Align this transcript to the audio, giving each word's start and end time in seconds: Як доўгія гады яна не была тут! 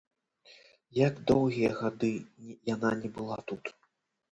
Як 1.07 1.19
доўгія 1.33 1.69
гады 1.83 2.11
яна 2.75 2.89
не 3.05 3.09
была 3.21 3.37
тут! 3.53 3.63